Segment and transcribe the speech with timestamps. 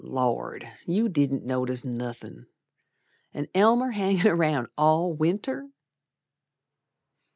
[0.03, 2.47] But, Lord, you didn't notice nothin',
[3.35, 5.69] An' Elmer hangin' around all Winter!